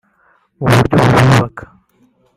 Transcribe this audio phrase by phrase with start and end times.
[0.59, 1.63] mu buryo bububaka